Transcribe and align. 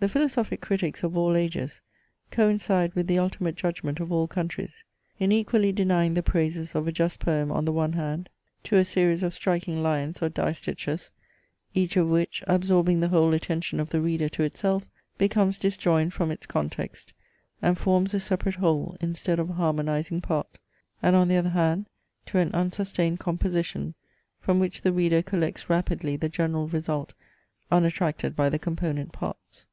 The 0.00 0.08
philosophic 0.08 0.62
critics 0.62 1.02
of 1.02 1.14
all 1.14 1.36
ages 1.36 1.82
coincide 2.30 2.94
with 2.94 3.06
the 3.06 3.18
ultimate 3.18 3.54
judgment 3.54 4.00
of 4.00 4.10
all 4.10 4.26
countries, 4.26 4.82
in 5.18 5.30
equally 5.30 5.72
denying 5.72 6.14
the 6.14 6.22
praises 6.22 6.74
of 6.74 6.88
a 6.88 6.92
just 6.92 7.18
poem, 7.18 7.52
on 7.52 7.66
the 7.66 7.72
one 7.72 7.92
hand, 7.92 8.30
to 8.64 8.76
a 8.76 8.84
series 8.86 9.22
of 9.22 9.34
striking 9.34 9.82
lines 9.82 10.22
or 10.22 10.30
distiches, 10.30 11.10
each 11.74 11.98
of 11.98 12.10
which, 12.10 12.42
absorbing 12.46 13.00
the 13.00 13.08
whole 13.10 13.34
attention 13.34 13.78
of 13.78 13.90
the 13.90 14.00
reader 14.00 14.30
to 14.30 14.42
itself, 14.42 14.88
becomes 15.18 15.58
disjoined 15.58 16.14
from 16.14 16.30
its 16.30 16.46
context, 16.46 17.12
and 17.60 17.76
forms 17.76 18.14
a 18.14 18.20
separate 18.20 18.54
whole, 18.54 18.96
instead 19.02 19.38
of 19.38 19.50
a 19.50 19.58
harmonizing 19.60 20.22
part; 20.22 20.58
and 21.02 21.14
on 21.14 21.28
the 21.28 21.36
other 21.36 21.50
hand, 21.50 21.84
to 22.24 22.38
an 22.38 22.50
unsustained 22.54 23.18
composition, 23.20 23.92
from 24.40 24.58
which 24.58 24.80
the 24.80 24.92
reader 24.94 25.20
collects 25.20 25.68
rapidly 25.68 26.16
the 26.16 26.30
general 26.30 26.68
result 26.68 27.12
unattracted 27.70 28.34
by 28.34 28.48
the 28.48 28.58
component 28.58 29.12
parts. 29.12 29.66